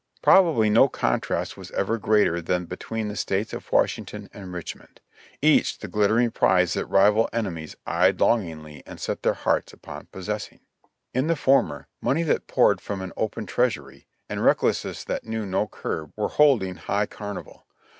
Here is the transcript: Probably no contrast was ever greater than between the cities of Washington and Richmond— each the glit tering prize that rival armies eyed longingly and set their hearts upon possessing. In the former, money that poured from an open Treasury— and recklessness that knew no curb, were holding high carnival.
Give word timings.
Probably 0.23 0.71
no 0.71 0.87
contrast 0.89 1.55
was 1.57 1.69
ever 1.73 1.99
greater 1.99 2.41
than 2.41 2.65
between 2.65 3.07
the 3.07 3.15
cities 3.15 3.53
of 3.53 3.71
Washington 3.71 4.31
and 4.33 4.51
Richmond— 4.51 4.99
each 5.43 5.77
the 5.77 5.87
glit 5.87 6.09
tering 6.09 6.33
prize 6.33 6.73
that 6.73 6.87
rival 6.87 7.29
armies 7.31 7.75
eyed 7.85 8.19
longingly 8.19 8.81
and 8.87 8.99
set 8.99 9.21
their 9.21 9.35
hearts 9.35 9.73
upon 9.73 10.07
possessing. 10.07 10.61
In 11.13 11.27
the 11.27 11.35
former, 11.35 11.87
money 12.01 12.23
that 12.23 12.47
poured 12.47 12.81
from 12.81 13.03
an 13.03 13.13
open 13.15 13.45
Treasury— 13.45 14.07
and 14.27 14.43
recklessness 14.43 15.03
that 15.03 15.25
knew 15.27 15.45
no 15.45 15.67
curb, 15.67 16.13
were 16.15 16.29
holding 16.29 16.77
high 16.77 17.05
carnival. 17.05 17.67